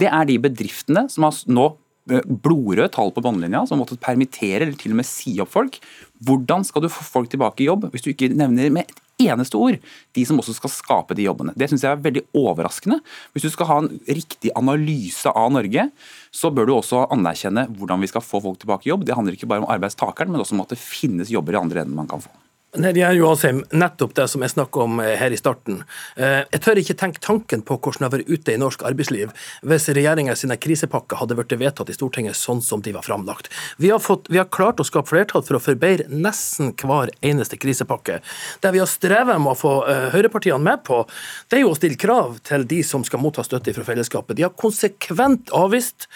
Det 0.00 0.10
er 0.10 0.28
de 0.28 0.40
bedriftene 0.42 1.06
som 1.12 1.28
har 1.28 1.38
nå 1.50 1.68
eh, 2.10 2.24
blodrøde 2.24 2.90
tall 2.94 3.14
på 3.14 3.22
båndlinja, 3.24 3.64
som 3.66 3.78
har 3.78 3.84
måttet 3.84 4.02
permittere 4.02 4.64
eller 4.64 4.76
til 4.80 4.94
og 4.94 5.00
med 5.00 5.08
si 5.08 5.36
opp 5.42 5.52
folk. 5.54 5.78
Hvordan 6.26 6.66
skal 6.66 6.84
du 6.84 6.92
få 6.92 7.06
folk 7.06 7.32
tilbake 7.32 7.64
i 7.64 7.70
jobb 7.70 7.90
hvis 7.92 8.06
du 8.06 8.12
ikke 8.12 8.32
nevner 8.34 8.72
med 8.74 8.88
et 8.88 9.00
eneste 9.30 9.54
ord 9.60 9.76
de 10.16 10.24
som 10.26 10.40
også 10.42 10.56
skal 10.58 10.72
skape 10.74 11.16
de 11.18 11.28
jobbene? 11.28 11.54
Det 11.58 11.70
syns 11.70 11.86
jeg 11.86 11.94
er 11.94 12.04
veldig 12.04 12.24
overraskende. 12.38 12.98
Hvis 13.34 13.46
du 13.46 13.52
skal 13.54 13.70
ha 13.70 13.80
en 13.84 13.92
riktig 14.08 14.50
analyse 14.58 15.30
av 15.30 15.52
Norge, 15.54 15.88
så 16.34 16.50
bør 16.50 16.68
du 16.68 16.76
også 16.78 17.06
anerkjenne 17.14 17.68
hvordan 17.78 18.02
vi 18.02 18.10
skal 18.10 18.24
få 18.26 18.42
folk 18.44 18.58
tilbake 18.62 18.88
i 18.88 18.94
jobb. 18.94 19.06
Det 19.06 19.14
handler 19.18 19.38
ikke 19.38 19.50
bare 19.50 19.62
om 19.62 19.70
arbeidstakeren, 19.70 20.34
men 20.34 20.42
også 20.42 20.58
om 20.58 20.66
at 20.66 20.74
det 20.74 20.82
finnes 20.82 21.32
jobber 21.32 21.54
i 21.54 21.62
andre 21.62 21.84
enden 21.84 21.98
man 21.98 22.10
kan 22.10 22.24
få. 22.24 22.34
Nei, 22.74 22.90
Det 22.92 23.04
er 23.06 23.14
jo 23.14 23.28
også 23.28 23.52
nettopp 23.70 24.16
det 24.18 24.24
som 24.30 24.42
jeg 24.42 24.50
snakka 24.50 24.80
om 24.82 24.98
eh, 25.02 25.12
her 25.20 25.30
i 25.30 25.38
starten. 25.38 25.84
Eh, 26.18 26.42
Jeg 26.50 26.62
tør 26.64 26.78
ikke 26.80 26.96
tenke 26.98 27.20
tanken 27.22 27.62
på 27.62 27.76
hvordan 27.78 28.00
det 28.02 28.08
hadde 28.08 28.18
vært 28.18 28.32
ute 28.34 28.54
i 28.54 28.58
norsk 28.58 28.82
arbeidsliv 28.88 29.30
hvis 29.62 29.86
regjeringa 29.94 30.34
sine 30.38 30.56
krisepakker 30.58 31.20
hadde 31.20 31.36
vært 31.38 31.54
vedtatt 31.60 31.92
i 31.92 31.94
Stortinget 31.94 32.34
sånn 32.34 32.62
som 32.64 32.82
de 32.82 32.90
var 32.96 33.06
framlagt. 33.06 33.46
Vi 33.78 33.92
har, 33.92 34.02
fått, 34.02 34.26
vi 34.32 34.40
har 34.40 34.48
klart 34.50 34.82
å 34.82 34.86
skape 34.86 35.12
flertall 35.12 35.44
for 35.46 35.58
å 35.58 35.62
forbedre 35.62 36.08
nesten 36.10 36.72
hver 36.80 37.12
eneste 37.22 37.58
krisepakke. 37.62 38.18
Det 38.64 38.74
vi 38.74 38.82
har 38.82 38.90
strevet 38.90 39.38
med 39.38 39.52
å 39.52 39.58
få 39.58 39.74
eh, 39.90 40.08
høyrepartiene 40.16 40.58
med 40.64 40.82
på, 40.88 41.04
det 41.50 41.60
er 41.60 41.64
jo 41.64 41.70
å 41.76 41.78
stille 41.78 42.00
krav 42.00 42.40
til 42.48 42.66
de 42.66 42.80
som 42.86 43.06
skal 43.06 43.22
motta 43.22 43.46
støtte 43.46 43.76
fra 43.76 43.86
fellesskapet. 43.86 44.34
De 44.34 44.46
har 44.48 44.54
konsekvent 44.58 45.54
avvist 45.54 46.08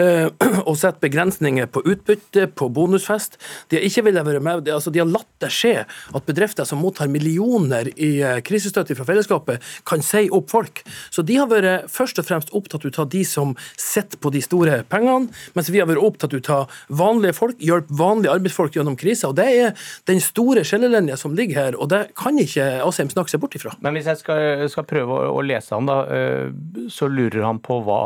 å 0.70 0.74
sette 0.74 1.04
begrensninger 1.06 1.70
på 1.70 1.84
utbytte, 1.86 2.48
på 2.50 2.70
bonusfest. 2.74 3.38
De 3.70 3.78
har 3.78 3.86
ikke 3.86 4.08
villet 4.08 4.26
være 4.26 4.42
med, 4.42 4.74
altså, 4.74 4.90
de 4.90 5.04
har 5.04 5.10
latt 5.10 5.30
det 5.40 5.54
skje 5.54 5.74
at 6.14 6.26
bedrifter 6.28 6.68
som 6.68 6.80
mottar 6.82 7.10
millioner 7.10 7.90
i 7.96 8.12
eh, 8.24 8.40
krisestøtte 8.46 8.96
fra 8.98 9.06
fellesskapet, 9.08 9.64
kan 9.88 10.04
si 10.04 10.26
opp 10.34 10.50
folk. 10.52 10.82
Så 11.10 11.24
de 11.26 11.38
har 11.40 11.50
vært 11.50 11.90
først 11.92 12.20
og 12.22 12.28
fremst 12.28 12.52
opptatt 12.56 12.84
ut 12.86 13.00
av 13.00 13.10
de 13.12 13.22
som 13.26 13.54
sitter 13.78 14.20
på 14.20 14.32
de 14.34 14.42
store 14.44 14.80
pengene, 14.90 15.30
mens 15.56 15.70
vi 15.72 15.82
har 15.82 15.88
vært 15.90 16.04
opptatt 16.04 16.34
ut 16.34 16.52
av 16.52 16.82
vanlige 16.88 17.36
folk, 17.36 17.58
hjelpe 17.62 17.94
vanlige 18.00 18.34
arbeidsfolk 18.36 18.76
gjennom 18.76 18.98
krisa. 19.00 19.32
Det 19.36 19.48
er 19.48 19.88
den 20.10 20.22
store 20.24 20.64
skillelinja 20.66 21.18
som 21.20 21.36
ligger 21.36 21.64
her, 21.64 21.78
og 21.78 21.90
det 21.92 22.06
kan 22.18 22.38
ikke 22.40 22.68
Asheim 22.84 23.10
snakke 23.12 23.32
seg 23.32 23.42
bort 23.42 23.56
ifra. 23.58 23.74
Men 23.84 23.96
hvis 23.96 24.08
jeg 24.10 24.22
skal, 24.22 24.66
skal 24.72 24.88
prøve 24.88 25.16
å, 25.16 25.30
å 25.38 25.44
lese 25.44 25.76
han, 25.76 25.88
da, 25.90 26.02
eh, 26.14 26.88
så 26.92 27.10
lurer 27.10 27.44
han 27.46 27.62
på 27.64 27.80
hva, 27.86 28.00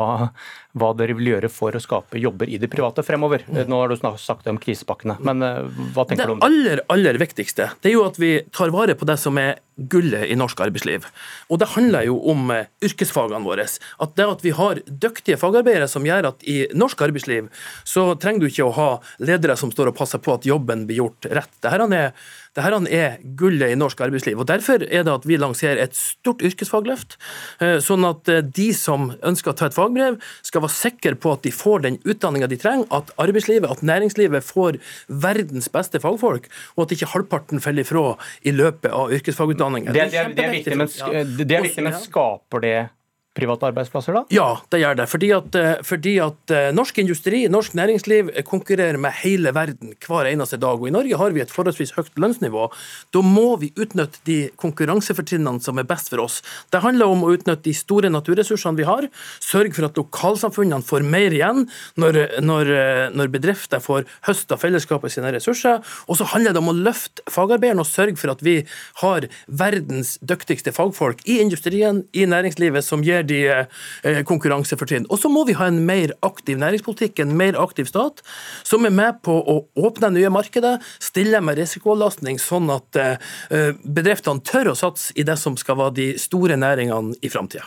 hva 0.75 0.89
dere 0.99 1.15
vil 1.15 1.29
gjøre 1.31 1.49
for 1.55 1.77
å 1.77 1.81
skape 1.83 2.19
jobber 2.19 2.51
i 2.51 2.59
det 2.59 2.67
private 2.73 3.05
fremover. 3.07 3.45
Eh, 3.55 3.67
Nå 3.71 3.79
har 3.79 3.93
du 3.93 3.97
sagt 3.97 4.23
sagt 4.25 4.49
om 4.51 4.59
krisepakkene, 4.59 5.17
men 5.23 5.43
eh, 5.47 5.61
hva 5.95 6.03
tenker 6.09 6.25
Det 6.25 6.27
du 6.27 6.33
om 6.35 6.41
det? 6.41 6.49
det? 6.49 6.51
aller, 6.51 6.83
aller 6.91 7.19
viktigste 7.23 7.71
det 7.81 7.93
er 7.93 7.95
jo 7.95 8.03
at 8.09 8.19
vi 8.19 8.33
tar 8.51 8.73
vare 8.75 8.97
på 8.99 9.07
det 9.07 9.17
som 9.23 9.39
er 9.39 9.61
gullet 9.77 10.31
i 10.31 10.37
norsk 10.39 10.61
arbeidsliv. 10.65 11.07
Og 11.51 11.59
det 11.61 11.73
handler 11.75 12.07
jo 12.09 12.19
om 12.31 12.51
eh, 12.55 12.69
yrkesfagene 12.85 13.45
våre. 13.45 13.67
At 14.03 14.15
det 14.19 14.29
at 14.29 14.45
vi 14.45 14.55
har 14.55 14.81
dyktige 14.87 15.39
fagarbeidere 15.41 15.89
som 15.91 16.07
gjør 16.07 16.31
at 16.31 16.47
i 16.51 16.65
norsk 16.77 17.01
arbeidsliv 17.07 17.51
så 17.89 18.13
trenger 18.21 18.45
du 18.45 18.51
ikke 18.51 18.69
å 18.69 18.75
ha 18.77 18.89
ledere 19.25 19.57
som 19.59 19.73
står 19.73 19.91
og 19.91 19.99
passer 19.99 20.23
på 20.23 20.37
at 20.37 20.49
jobben 20.49 20.87
blir 20.89 21.03
gjort 21.03 21.29
rett. 21.31 21.53
Dette 21.65 21.91
er, 21.97 22.13
dette 22.55 22.93
er 22.95 23.19
gullet 23.39 23.73
i 23.73 23.79
norsk 23.79 24.01
arbeidsliv. 24.07 24.39
og 24.39 24.49
Derfor 24.51 24.85
er 24.85 25.07
det 25.07 25.15
at 25.15 25.27
vi 25.27 25.41
lanserer 25.41 25.83
et 25.83 25.97
stort 25.99 26.45
yrkesfagløft, 26.45 27.19
eh, 27.61 27.79
sånn 27.83 28.07
at 28.07 28.31
eh, 28.31 28.45
de 28.45 28.71
som 28.77 29.11
ønsker 29.23 29.53
å 29.53 29.59
ta 29.59 29.71
et 29.71 29.77
fagbrev, 29.77 30.21
skal 30.43 30.65
være 30.67 30.77
sikre 30.77 31.15
på 31.19 31.35
at 31.35 31.43
de 31.47 31.55
får 31.55 31.87
den 31.89 31.99
utdanninga 32.05 32.51
de 32.51 32.61
trenger, 32.61 32.87
at 32.95 33.11
arbeidslivet, 33.19 33.71
at 33.71 33.83
næringslivet 33.83 34.45
får 34.47 34.79
verdens 35.09 35.71
beste 35.73 35.99
fagfolk, 36.03 36.47
og 36.77 36.87
at 36.87 36.95
ikke 36.95 37.11
halvparten 37.15 37.63
faller 37.65 37.83
ifra 37.83 38.15
i 38.45 38.55
løpet 38.55 38.93
av 38.93 39.13
yrkesfagutdanninga. 39.15 39.64
Det, 39.93 39.93
det, 40.11 40.19
er- 40.19 40.29
det 40.35 40.45
er 40.45 40.51
viktig, 40.51 40.77
men, 40.77 40.87
sk- 40.87 41.13
det 41.47 41.57
er 41.59 41.63
viktig, 41.63 41.83
men 41.85 41.93
skaper 42.01 42.61
det 42.61 42.89
private 43.35 43.67
arbeidsplasser, 43.67 44.15
da? 44.15 44.23
Ja, 44.35 44.49
det 44.71 44.81
gjør 44.81 44.99
det. 45.01 45.09
Fordi 45.11 45.31
at, 45.35 45.55
eh, 45.59 45.83
fordi 45.83 46.15
at, 46.23 46.51
eh, 46.51 46.71
norsk 46.73 46.99
industri, 47.03 47.49
norsk 47.51 47.75
næringsliv 47.75 48.31
konkurrerer 48.47 48.99
med 48.99 49.13
hele 49.23 49.51
verden 49.53 49.95
hver 50.07 50.31
eneste 50.31 50.59
dag. 50.61 50.79
Og 50.81 50.87
i 50.87 50.95
Norge 50.95 51.19
har 51.19 51.31
vi 51.31 51.41
et 51.41 51.51
forholdsvis 51.51 51.95
høyt 51.97 52.15
lønnsnivå. 52.17 52.71
Da 53.13 53.21
må 53.21 53.59
vi 53.59 53.73
utnytte 53.75 54.23
de 54.25 54.51
konkurransefortrinnene 54.57 55.63
som 55.63 55.79
er 55.79 55.85
best 55.85 56.11
for 56.11 56.23
oss. 56.23 56.43
Det 56.71 56.83
handler 56.83 57.07
om 57.07 57.23
å 57.23 57.33
utnytte 57.37 57.63
de 57.63 57.75
store 57.75 58.09
naturressursene 58.09 58.77
vi 58.77 58.85
har, 58.85 59.09
sørge 59.41 59.75
for 59.75 59.85
at 59.85 59.99
lokalsamfunnene 59.99 60.85
får 60.85 61.03
mer 61.03 61.31
igjen 61.35 61.69
når, 61.99 62.41
når, 62.41 62.71
eh, 62.71 63.11
når 63.11 63.33
bedrifter 63.35 63.83
får 63.83 64.07
høsta 64.29 64.57
fellesskapet 64.57 65.11
sine 65.11 65.33
ressurser. 65.35 65.83
Og 66.09 66.19
så 66.19 66.25
handler 66.25 66.53
det 66.53 66.63
om 66.63 66.71
å 66.71 66.79
løfte 66.79 67.25
fagarbeideren 67.29 67.83
og 67.83 67.91
sørge 67.91 68.19
for 68.21 68.31
at 68.31 68.45
vi 68.45 68.65
har 69.03 69.27
verdens 69.49 70.19
dyktigste 70.23 70.73
fagfolk 70.73 71.25
i 71.27 71.41
industrien, 71.41 72.05
i 72.15 72.27
næringslivet, 72.31 72.85
som 72.85 73.03
gir 73.03 73.24
de 73.29 73.41
eh, 73.51 74.23
konkurransefortrinn. 74.29 75.09
Og 75.11 75.21
så 75.21 75.31
må 75.33 75.45
vi 75.49 75.57
ha 75.59 75.69
en 75.71 75.83
mer 75.87 76.15
aktiv 76.27 76.59
næringspolitikk, 76.61 77.23
en 77.25 77.37
mer 77.39 77.59
aktiv 77.61 77.89
stat, 77.91 78.25
som 78.67 78.87
er 78.87 78.95
med 78.95 79.23
på 79.27 79.35
å 79.35 79.61
åpne 79.77 80.13
nye 80.15 80.33
markeder, 80.33 80.83
stille 81.03 81.41
med 81.45 81.61
risikoavlastning, 81.61 82.41
sånn 82.43 82.73
at 82.75 83.01
eh, 83.01 83.73
bedriftene 83.85 84.45
tør 84.45 84.73
å 84.73 84.79
satse 84.79 85.15
i 85.19 85.27
det 85.27 85.39
som 85.41 85.59
skal 85.61 85.81
være 85.81 85.99
de 86.01 86.11
store 86.21 86.59
næringene 86.61 87.19
i 87.25 87.33
framtida. 87.33 87.67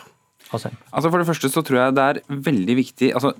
Altså 0.92 1.10
For 1.12 1.20
det 1.20 1.28
første 1.28 1.50
så 1.52 1.62
tror 1.66 1.78
jeg 1.78 1.94
det 1.96 2.04
er 2.04 2.20
veldig 2.48 2.74
viktig 2.78 3.10
altså 3.16 3.32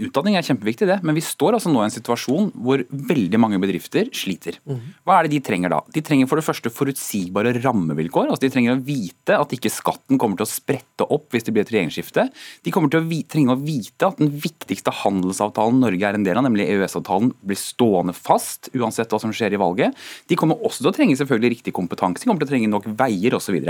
Utdanning 0.00 0.38
er 0.38 0.46
kjempeviktig, 0.46 0.88
det, 0.88 0.98
men 1.06 1.16
vi 1.16 1.22
står 1.24 1.56
altså 1.56 1.72
nå 1.72 1.82
i 1.82 1.88
en 1.88 1.94
situasjon 1.94 2.50
hvor 2.64 2.82
veldig 2.88 3.40
mange 3.40 3.60
bedrifter 3.62 4.08
sliter. 4.16 4.56
Hva 5.04 5.18
er 5.18 5.26
det 5.26 5.34
de 5.34 5.42
trenger 5.44 5.72
da? 5.72 5.80
De 5.92 6.02
trenger 6.04 6.30
for 6.30 6.40
det 6.40 6.46
første 6.46 6.72
forutsigbare 6.72 7.52
rammevilkår. 7.60 8.30
altså 8.30 8.46
De 8.46 8.52
trenger 8.54 8.76
å 8.76 8.82
vite 8.84 9.36
at 9.36 9.52
ikke 9.54 9.72
skatten 9.72 10.20
kommer 10.20 10.40
til 10.40 10.46
å 10.46 10.50
sprette 10.50 11.06
opp 11.06 11.28
hvis 11.34 11.46
det 11.46 11.54
blir 11.54 11.66
et 11.66 11.72
regjeringsskifte. 11.74 12.26
De 12.64 12.74
kommer 12.74 12.92
til 12.92 13.02
å 13.02 13.20
trenge 13.30 13.54
å 13.54 13.60
vite 13.60 14.08
at 14.08 14.20
den 14.20 14.32
viktigste 14.32 14.94
handelsavtalen 15.02 15.80
Norge 15.84 16.08
er 16.08 16.18
en 16.18 16.26
del 16.26 16.40
av, 16.40 16.46
nemlig 16.46 16.68
EØS-avtalen, 16.72 17.32
blir 17.44 17.60
stående 17.60 18.14
fast 18.16 18.70
uansett 18.74 19.12
hva 19.12 19.20
som 19.22 19.34
skjer 19.34 19.56
i 19.56 19.60
valget. 19.60 19.96
De 20.30 20.38
kommer 20.40 20.60
også 20.66 20.84
til 20.84 20.92
å 20.92 20.96
trenge 20.96 21.18
selvfølgelig 21.20 21.54
riktig 21.58 21.76
kompetanse, 21.76 22.24
de 22.24 22.30
kommer 22.30 22.44
til 22.44 22.50
å 22.50 22.54
trenge 22.54 22.72
nok 22.72 22.88
veier 23.00 23.36
osv. 23.36 23.60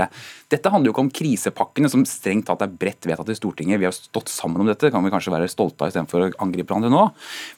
Dette 0.51 0.71
handler 0.73 0.91
jo 0.91 0.95
ikke 0.95 1.05
om 1.05 1.13
krisepakkene 1.21 1.91
som 1.91 2.05
strengt 2.07 2.47
tatt 2.49 2.60
er 2.65 2.75
bredt 2.83 3.07
vedtatt 3.09 3.31
i 3.31 3.37
Stortinget. 3.37 3.81
Vi 3.81 3.87
har 3.87 3.95
stått 3.95 4.31
sammen 4.31 4.63
om 4.63 4.69
dette, 4.69 4.85
det 4.87 4.93
kan 4.93 5.03
vi 5.05 5.11
kanskje 5.13 5.33
være 5.33 5.49
stolte 5.51 5.85
av 5.85 5.91
istedenfor 5.91 6.25
å 6.25 6.29
angripe 6.43 6.71
hverandre 6.71 6.91
nå. 6.93 7.03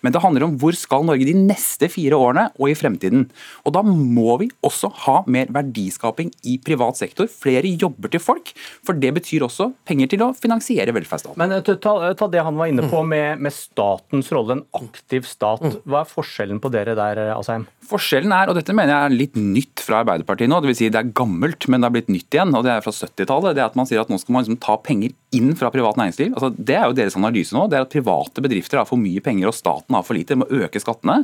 Men 0.06 0.16
det 0.16 0.24
handler 0.24 0.48
om 0.48 0.58
hvor 0.62 0.78
skal 0.78 1.06
Norge 1.08 1.28
de 1.28 1.36
neste 1.38 1.90
fire 1.92 2.18
årene 2.20 2.48
og 2.58 2.72
i 2.72 2.78
fremtiden. 2.78 3.28
Og 3.68 3.76
da 3.76 3.84
må 3.86 4.38
vi 4.42 4.50
også 4.66 4.92
ha 5.06 5.18
mer 5.32 5.52
verdiskaping 5.54 6.32
i 6.50 6.58
privat 6.64 7.00
sektor. 7.00 7.30
Flere 7.32 7.70
jobber 7.70 8.14
til 8.14 8.24
folk. 8.24 8.54
For 8.86 8.98
det 8.98 9.14
betyr 9.18 9.46
også 9.48 9.72
penger 9.88 10.14
til 10.14 10.26
å 10.26 10.32
finansiere 10.38 10.96
velferdsstaten. 10.96 11.40
Men 11.42 11.58
eh, 11.58 11.64
ta, 11.64 11.96
ta, 12.18 12.30
det 12.32 12.44
han 12.46 12.60
var 12.60 12.72
inne 12.72 12.88
på 12.92 13.04
med, 13.08 13.42
med 13.44 13.56
statens 13.56 14.32
rolle, 14.34 14.60
en 14.60 14.84
aktiv 14.84 15.28
stat. 15.28 15.64
Hva 15.84 16.04
er 16.04 16.10
forskjellen 16.10 16.62
på 16.64 16.72
dere 16.74 16.98
der, 16.98 17.26
Asheim? 17.36 17.68
Forskjellen 17.90 18.32
er, 18.32 18.50
og 18.50 18.58
dette 18.58 18.76
mener 18.76 18.94
jeg 18.94 19.10
er 19.10 19.18
litt 19.18 19.40
nytt 19.40 19.84
fra 19.84 20.02
Arbeiderpartiet 20.04 20.52
nå, 20.52 20.62
dvs. 20.64 20.80
Si 20.80 20.90
det 20.94 21.02
er 21.02 21.12
gammelt, 21.16 21.68
men 21.68 21.82
det 21.82 21.90
har 21.90 21.96
blitt 21.96 22.12
nytt 22.12 22.36
igjen, 22.36 22.54
og 22.56 22.66
det 22.66 22.74
er 22.74 22.86
fra 22.86 22.94
70-tallet. 22.96 23.58
det 23.58 23.64
er 23.64 23.70
at 23.70 23.78
Man 23.80 23.90
sier 23.90 24.04
at 24.04 24.12
nå 24.12 24.20
skal 24.22 24.36
man 24.36 24.46
liksom 24.46 24.60
ta 24.64 24.78
penger 24.80 24.93
inn 25.34 25.54
fra 25.58 25.72
privat 25.74 25.98
næringsliv. 26.00 26.34
Altså, 26.36 26.52
det 26.54 26.76
er 26.78 26.86
jo 26.88 26.98
deres 26.98 27.18
analyse 27.18 27.56
nå. 27.56 27.66
det 27.70 27.80
er 27.80 27.88
at 27.88 27.94
Private 27.94 28.44
bedrifter 28.44 28.80
har 28.80 28.90
for 28.90 29.02
mye 29.02 29.22
penger 29.24 29.50
og 29.50 29.58
staten 29.58 29.98
har 29.98 30.06
for 30.06 30.18
lite. 30.18 30.36
De 30.36 30.42
må 30.44 30.50
øke 30.64 30.82
skattene. 30.82 31.24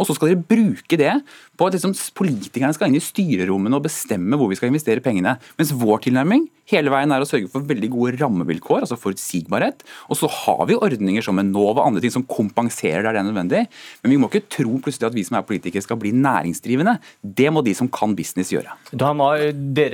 Og 0.00 0.08
så 0.08 0.16
skal 0.16 0.32
dere 0.32 0.44
bruke 0.52 0.98
det 1.00 1.12
på 1.58 1.68
at 1.68 1.76
liksom, 1.76 1.94
politikerne 2.16 2.72
skal 2.76 2.90
inn 2.90 2.98
i 2.98 3.04
styrerommene 3.04 3.76
og 3.76 3.84
bestemme 3.86 4.38
hvor 4.40 4.50
vi 4.50 4.58
skal 4.58 4.72
investere 4.72 5.04
pengene. 5.04 5.36
Mens 5.60 5.74
vår 5.76 6.06
tilnærming 6.06 6.48
hele 6.70 6.92
veien 6.92 7.10
er 7.10 7.24
å 7.24 7.28
sørge 7.28 7.50
for 7.50 7.66
veldig 7.66 7.90
gode 7.90 8.14
rammevilkår, 8.20 8.84
altså 8.84 8.98
forutsigbarhet. 9.00 9.82
Og 10.08 10.20
så 10.20 10.30
har 10.30 10.62
vi 10.70 10.78
ordninger 10.78 11.24
som 11.24 11.40
Enova 11.42 11.82
og 11.82 11.88
andre 11.88 12.04
ting 12.04 12.14
som 12.14 12.26
kompenserer 12.30 13.02
der 13.02 13.16
det 13.16 13.22
er 13.24 13.28
nødvendig. 13.28 13.64
Men 14.04 14.14
vi 14.14 14.20
må 14.20 14.30
ikke 14.30 14.46
tro 14.60 14.78
plutselig 14.78 15.10
at 15.10 15.18
vi 15.18 15.26
som 15.26 15.40
er 15.40 15.46
politikere 15.48 15.84
skal 15.84 15.98
bli 16.00 16.14
næringsdrivende. 16.14 16.98
Det 17.22 17.50
må 17.52 17.64
de 17.66 17.74
som 17.76 17.90
kan 17.90 18.14
business 18.18 18.54
gjøre. 18.54 18.76
Dana, 18.94 19.32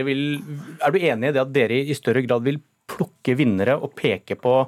vil, 0.07 0.25
er 0.85 0.93
du 0.93 1.01
enig 1.01 1.31
i 1.31 1.37
det 1.37 1.43
at 1.43 1.55
dere 1.55 1.81
i 1.81 1.97
større 1.97 2.25
grad 2.27 2.45
vil 2.47 2.61
plukke 2.97 3.37
vinnere 3.39 3.77
og 3.79 3.95
peke 3.99 4.39
på 4.41 4.59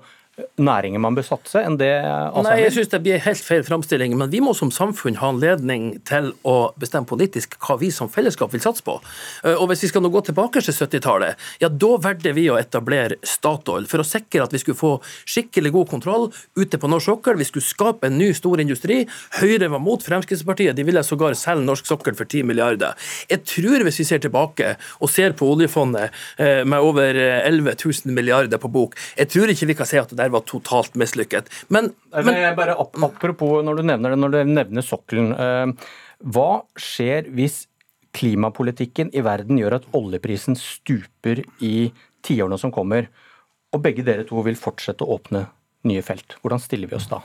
næringer 0.59 1.03
man 1.03 1.17
bør 1.17 1.27
satse, 1.27 1.61
enn 1.65 1.79
det 1.81 1.91
Asheim 1.99 2.47
Nei, 2.47 2.57
jeg 2.63 2.75
synes 2.77 2.91
det 2.93 3.01
blir 3.05 3.23
helt 3.23 3.43
feil 3.43 3.65
framstilling. 3.67 4.15
Men 4.19 4.31
vi 4.33 4.41
må 4.45 4.55
som 4.57 4.71
samfunn 4.75 5.19
ha 5.21 5.31
anledning 5.33 5.91
til 6.09 6.31
å 6.47 6.57
bestemme 6.81 7.09
politisk 7.09 7.57
hva 7.65 7.79
vi 7.81 7.91
som 7.95 8.11
fellesskap 8.13 8.53
vil 8.55 8.63
satse 8.63 8.85
på. 8.87 8.99
Eh, 9.45 9.55
og 9.55 9.69
hvis 9.71 9.85
vi 9.87 9.91
skal 9.93 10.05
nå 10.05 10.13
gå 10.15 10.23
tilbake 10.29 10.63
til 10.65 10.75
70-tallet, 10.75 11.39
ja 11.63 11.71
da 11.71 11.91
valgte 12.05 12.35
vi 12.37 12.49
å 12.53 12.59
etablere 12.61 13.19
Statoil 13.27 13.89
for 13.91 14.03
å 14.03 14.07
sikre 14.07 14.45
at 14.47 14.55
vi 14.55 14.63
skulle 14.63 14.79
få 14.79 14.93
skikkelig 15.29 15.75
god 15.75 15.91
kontroll 15.95 16.29
ute 16.59 16.81
på 16.81 16.91
norsk 16.91 17.13
sokkel. 17.13 17.39
Vi 17.41 17.49
skulle 17.49 17.67
skape 17.67 18.11
en 18.11 18.19
ny 18.21 18.31
stor 18.37 18.63
industri. 18.63 19.01
Høyre 19.41 19.71
var 19.73 19.83
mot 19.83 20.03
Fremskrittspartiet, 20.05 20.77
de 20.79 20.87
ville 20.87 21.03
sågar 21.07 21.37
selge 21.39 21.67
norsk 21.67 21.89
sokkel 21.89 22.17
for 22.19 22.29
10 22.29 22.47
milliarder. 22.49 22.95
Jeg 23.31 23.45
tror 23.49 23.87
hvis 23.87 24.03
vi 24.03 24.09
ser 24.09 24.23
tilbake 24.23 24.75
og 25.03 25.13
ser 25.13 25.35
på 25.39 25.49
oljefondet 25.51 26.15
eh, 26.39 26.63
med 26.69 26.79
over 26.85 27.17
11 27.19 27.75
000 27.75 28.15
milliarder 28.15 28.61
på 28.63 28.71
bok, 28.73 28.97
jeg 29.19 29.33
tror 29.33 29.51
ikke 29.53 29.71
vi 29.73 29.79
kan 29.79 29.89
si 29.89 30.01
at 30.01 30.13
det 30.15 30.28
der 30.29 30.37
var 30.37 30.45
totalt 30.49 30.99
mislykket. 31.01 31.49
Men, 31.73 31.93
men 32.13 32.39
bare 32.59 32.77
Apropos 32.79 33.65
når 33.65 33.81
du 33.81 33.87
nevner 33.89 34.15
det, 34.15 34.21
når 34.21 34.35
du 34.35 34.39
nevner 34.53 34.85
sokkelen. 34.85 35.33
Eh, 35.35 35.89
hva 36.29 36.51
skjer 36.79 37.31
hvis 37.35 37.65
klimapolitikken 38.17 39.13
i 39.17 39.23
verden 39.25 39.61
gjør 39.61 39.79
at 39.79 39.89
oljeprisen 39.97 40.57
stuper 40.59 41.43
i 41.65 41.91
tiårene 42.27 42.59
som 42.61 42.73
kommer, 42.75 43.09
og 43.75 43.83
begge 43.85 44.05
dere 44.07 44.25
to 44.27 44.41
vil 44.47 44.57
fortsette 44.59 45.05
å 45.05 45.19
åpne 45.19 45.45
nye 45.89 46.03
felt? 46.05 46.39
Hvordan 46.43 46.63
stiller 46.63 46.91
vi 46.91 46.97
oss 46.99 47.09
da? 47.11 47.21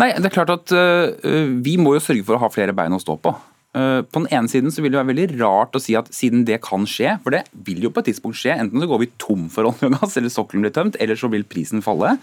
Nei, 0.00 0.10
det 0.18 0.28
er 0.28 0.34
klart 0.34 0.50
at 0.50 0.72
uh, 0.74 1.14
Vi 1.62 1.76
må 1.78 1.92
jo 1.94 2.02
sørge 2.02 2.24
for 2.26 2.36
å 2.36 2.42
ha 2.42 2.50
flere 2.50 2.74
bein 2.76 2.94
å 2.94 3.02
stå 3.02 3.14
på. 3.22 3.32
Eh, 3.74 4.00
på 4.06 4.22
den 4.22 4.30
ene 4.30 4.50
siden 4.50 4.70
så 4.70 4.84
vil 4.84 4.92
det 4.94 5.00
være 5.00 5.10
veldig 5.10 5.40
rart 5.40 5.74
å 5.74 5.82
si 5.82 5.96
at 5.98 6.10
siden 6.14 6.44
det 6.46 6.60
kan 6.62 6.86
skje, 6.86 7.16
for 7.24 7.34
det 7.34 7.42
vil 7.66 7.82
jo 7.82 7.90
på 7.90 8.04
et 8.04 8.12
tidspunkt 8.12 8.38
skje, 8.38 8.54
enten 8.54 8.78
så 8.78 8.86
går 8.90 9.02
vi 9.02 9.10
tom 9.18 9.48
for 9.50 9.66
olje 9.70 9.88
og 9.90 9.96
gass, 9.96 10.14
eller 10.20 10.30
sokkelen 10.30 10.62
blir 10.66 10.74
tømt, 10.74 10.98
eller 11.02 11.18
så 11.18 11.30
vil 11.32 11.46
prisen 11.48 11.82
falle, 11.82 12.14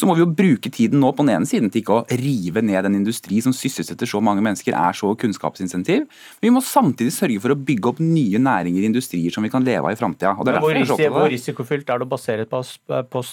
så 0.00 0.08
må 0.08 0.16
vi 0.16 0.22
jo 0.22 0.30
bruke 0.32 0.70
tiden 0.72 1.02
nå 1.02 1.10
på 1.12 1.24
den 1.24 1.34
ene 1.34 1.48
siden 1.48 1.70
til 1.72 1.82
ikke 1.82 1.98
å 1.98 2.18
rive 2.20 2.62
ned 2.64 2.88
en 2.88 2.96
industri 2.96 3.40
som 3.44 3.54
sysselsetter 3.56 4.08
så 4.08 4.20
mange 4.24 4.42
mennesker, 4.44 4.76
er 4.76 4.96
så 4.96 5.12
kunnskapsinsentiv. 5.20 6.06
Men 6.40 6.48
vi 6.48 6.52
må 6.54 6.62
samtidig 6.64 7.12
sørge 7.14 7.42
for 7.42 7.54
å 7.54 7.58
bygge 7.58 7.90
opp 7.92 8.00
nye 8.02 8.40
næringer 8.40 8.84
og 8.84 8.88
industrier 8.90 9.34
som 9.34 9.44
vi 9.44 9.52
kan 9.52 9.66
leve 9.66 9.90
av 9.90 9.96
i 9.96 9.98
framtida. 10.00 10.32
Hvor, 10.38 10.72
risiko, 10.76 11.10
hvor 11.12 11.28
risikofylt 11.32 11.92
er 11.92 12.00
det 12.00 12.08
å 12.08 12.10
basere 12.10 12.46
på, 12.48 12.62
på, 13.12 13.24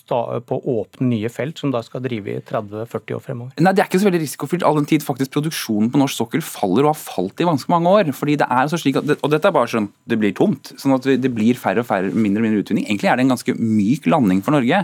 på, 0.50 0.60
åpne 0.78 1.12
nye 1.14 1.32
felt 1.32 1.62
som 1.62 1.72
da 1.74 1.84
skal 1.86 2.04
drive 2.04 2.36
i 2.36 2.44
30-40 2.44 3.18
år 3.18 3.24
fremover? 3.24 3.56
Nei, 3.62 3.76
Det 3.78 3.84
er 3.84 3.92
ikke 3.92 4.02
så 4.04 4.10
veldig 4.10 4.24
risikofylt, 4.26 4.68
all 4.68 4.82
den 4.82 4.90
tid 4.90 5.06
faktisk 5.06 5.34
produksjonen 5.38 5.92
på 5.94 6.02
norsk 6.02 6.24
sokkel 6.24 6.44
faller 6.46 6.88
og 6.88 6.94
har 6.94 7.00
falt 7.00 7.44
i 7.44 7.48
ganske 7.48 7.72
mange 7.72 7.94
år. 7.94 8.12
fordi 8.18 8.38
det 8.42 8.50
er 8.50 8.64
altså 8.66 8.80
slik 8.82 9.00
at, 9.00 9.16
Og 9.22 9.32
dette 9.32 9.48
er 9.48 9.56
bare 9.56 9.72
sånn 9.72 9.92
det 10.08 10.20
blir 10.20 10.36
tomt. 10.36 10.74
sånn 10.76 10.96
at 10.96 11.08
det 11.08 11.32
blir 11.34 11.56
færre 11.60 11.84
og 11.84 11.88
færre, 11.88 12.12
mindre 12.12 12.42
og 12.42 12.48
mindre 12.48 12.64
utvinning. 12.64 12.88
Egentlig 12.88 13.12
er 13.12 13.20
det 13.20 13.26
en 13.28 13.36
ganske 13.36 13.56
myk 13.58 14.08
landing 14.10 14.44
for 14.44 14.56
Norge. 14.56 14.84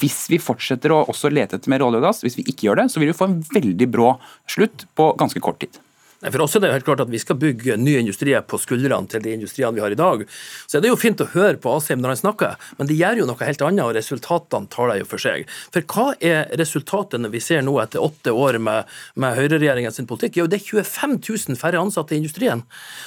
Hvis 0.00 0.26
vi 0.30 0.38
fortsetter 0.42 0.94
å 0.94 1.04
også 1.10 1.19
lete 1.28 1.58
etter 1.58 1.72
mer 1.72 1.84
olje 1.84 2.00
og 2.00 2.08
gass, 2.08 2.24
hvis 2.24 2.38
vi 2.40 2.46
ikke 2.48 2.70
gjør 2.70 2.80
det, 2.80 2.88
så 2.94 3.02
vil 3.02 3.12
vi 3.12 3.18
få 3.20 3.28
en 3.28 3.38
veldig 3.52 3.92
brå 3.92 4.14
slutt 4.48 4.88
på 4.96 5.12
ganske 5.20 5.44
kort 5.44 5.60
tid. 5.60 5.82
For 6.20 6.42
oss 6.44 6.52
er 6.56 6.60
det 6.60 6.70
helt 6.74 6.84
klart 6.84 7.00
at 7.00 7.08
vi 7.08 7.18
skal 7.20 7.38
bygge 7.40 7.78
nye 7.80 8.02
industrier 8.02 8.42
på 8.44 8.58
skuldrene 8.60 9.08
til 9.08 9.22
de 9.24 9.32
industriene 9.38 9.72
vi 9.78 9.80
har 9.80 9.94
i 9.94 9.96
dag. 9.96 10.26
Så 10.68 10.76
er 10.76 10.84
det 10.84 10.90
jo 10.90 10.98
fint 11.00 11.20
å 11.24 11.28
høre 11.32 11.56
på 11.60 11.72
Asheim 11.72 12.02
når 12.02 12.12
han 12.12 12.20
snakker, 12.20 12.66
men 12.76 12.90
det 12.90 12.98
gjør 12.98 13.22
jo 13.22 13.28
noe 13.30 13.48
helt 13.48 13.64
annet, 13.64 13.84
og 13.86 13.94
resultatene 13.96 14.68
taler 14.72 15.00
jo 15.00 15.08
for 15.08 15.22
seg. 15.22 15.48
For 15.72 15.86
hva 15.88 16.12
er 16.20 16.52
resultatene 16.60 17.32
vi 17.32 17.40
ser 17.40 17.64
nå 17.64 17.78
etter 17.80 18.04
åtte 18.04 18.34
år 18.36 18.60
med, 18.60 18.90
med 19.16 19.38
høyreregjeringens 19.38 20.02
politikk? 20.10 20.42
Jo, 20.42 20.48
det 20.50 20.60
er 20.60 20.82
25 20.84 21.16
000 21.24 21.60
færre 21.60 21.80
ansatte 21.80 22.12
i 22.12 22.20
industrien. 22.20 22.66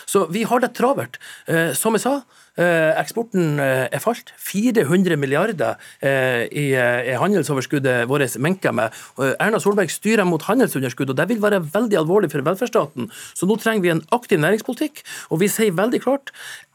Så 0.10 0.26
vi 0.34 0.48
har 0.50 0.64
det 0.64 0.74
travelt. 0.80 1.22
Eh, 1.46 1.70
som 1.78 1.94
jeg 1.94 2.08
sa, 2.08 2.18
eksporten 2.58 3.60
eh, 3.60 3.88
er 3.92 4.04
falt. 4.04 4.34
400 4.38 5.18
milliarder 5.18 5.80
er 6.02 7.18
handelsoverskuddet 7.22 8.10
vårt 8.10 8.38
menker 8.40 8.76
med. 8.76 8.94
Erna 9.40 9.60
Solberg 9.60 9.92
styrer 9.92 10.28
mot 10.28 10.44
handelsunderskudd, 10.48 11.10
og 11.10 11.18
det 11.18 11.30
vil 11.30 11.42
være 11.42 11.64
veldig 11.74 11.98
alvorlig 12.04 12.32
for 12.32 12.46
velferdsstaten. 12.46 13.10
Så 13.34 13.50
nå 13.50 13.58
trenger 13.62 13.82
vi 13.82 13.94
en 13.96 14.06
aktiv 14.12 14.40
næringspolitikk, 14.40 15.04
og 15.30 15.42
vi 15.42 15.52
sier 15.52 15.76
veldig 15.78 16.04
klart 16.04 16.34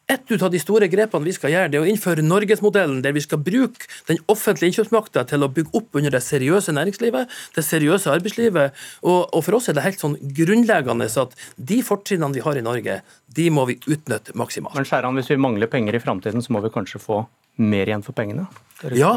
et 0.09 0.33
av 0.43 0.51
de 0.53 0.61
store 0.61 0.89
grepene 0.89 1.27
vi 1.27 1.35
skal 1.37 1.53
gjøre, 1.53 1.71
det 1.73 1.79
er 1.79 1.85
å 1.85 1.89
innføre 1.91 2.25
norgesmodellen, 2.25 3.03
der 3.05 3.13
vi 3.17 3.23
skal 3.25 3.43
bruke 3.45 3.89
den 4.09 4.21
offentlige 4.33 4.73
innkjøpsmakta 4.73 5.27
til 5.29 5.45
å 5.45 5.51
bygge 5.53 5.75
opp 5.77 5.99
under 6.01 6.15
det 6.15 6.23
seriøse 6.25 6.73
næringslivet, 6.77 7.35
det 7.57 7.65
seriøse 7.67 8.13
arbeidslivet. 8.15 8.79
Og, 9.05 9.27
og, 9.27 9.43
for 9.45 9.59
oss 9.59 9.69
er 9.69 9.77
det 9.77 9.85
helt 9.85 10.01
sånn 10.01 10.17
grunnleggende 10.39 11.11
at 11.25 11.37
de 11.57 11.83
fortrinnene 11.85 12.37
vi 12.37 12.45
har 12.45 12.57
i 12.57 12.65
Norge, 12.65 13.01
de 13.37 13.51
må 13.53 13.67
vi 13.69 13.77
utnytte 13.85 14.37
maksimalt. 14.39 14.79
Men 14.79 14.89
Skjæran, 14.89 15.19
hvis 15.21 15.29
vi 15.35 15.41
mangler 15.45 15.71
penger 15.71 15.99
i 15.99 16.03
framtiden, 16.03 16.45
så 16.45 16.57
må 16.57 16.65
vi 16.65 16.73
kanskje 16.73 17.03
få 17.03 17.23
mer 17.61 17.91
igjen 17.91 18.05
for 18.07 18.17
pengene? 18.17 18.47
Ja. 18.95 19.17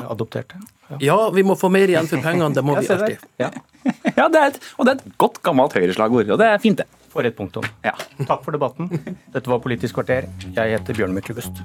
Ja. 0.90 0.98
ja, 1.00 1.20
vi 1.32 1.44
må 1.46 1.56
få 1.56 1.70
mer 1.72 1.88
igjen 1.88 2.10
for 2.10 2.24
pengene. 2.26 2.50
Det 2.56 2.64
må 2.66 2.76
vi 2.80 2.90
alltid. 2.90 3.22
Ja, 3.40 3.52
ja 4.18 4.26
det 4.34 4.48
et, 4.48 4.58
og 4.76 4.88
det 4.88 4.96
er 4.96 5.04
et 5.04 5.20
godt 5.22 5.40
gammelt 5.46 5.78
høyreslagord, 5.78 6.34
og 6.34 6.42
det 6.42 6.50
er 6.50 6.60
fint, 6.64 6.82
det 6.82 7.01
for 7.12 7.28
et 7.28 7.36
punktum. 7.38 7.68
Ja. 7.86 7.96
Takk 8.24 8.46
for 8.46 8.56
debatten. 8.56 8.92
Dette 9.34 9.52
var 9.52 9.64
Politisk 9.64 10.00
kvarter. 10.00 10.30
Jeg 10.56 10.78
heter 10.78 10.98
Bjørn 10.98 11.16
Myklebust. 11.16 11.62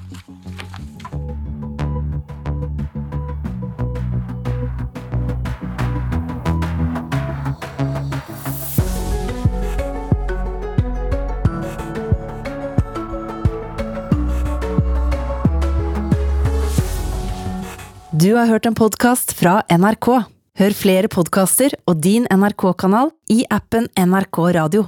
Du 18.16 18.32
har 18.34 18.46
hørt 18.48 18.66
en 18.66 18.74
podkast 18.74 19.34
fra 19.36 19.60
NRK. 19.70 20.08
Hør 20.56 20.74
flere 20.74 21.10
podkaster 21.12 21.74
og 21.84 22.00
din 22.00 22.24
NRK-kanal 22.32 23.12
i 23.30 23.42
appen 23.52 23.90
NRK 23.92 24.40
Radio. 24.56 24.86